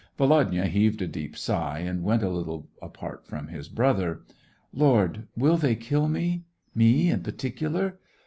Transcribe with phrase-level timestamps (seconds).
[0.17, 4.23] Volodya heaved a deep sigh, and went a little apart from his brother."
[4.73, 6.43] Lord, will they kill me—
[6.83, 7.99] me in particular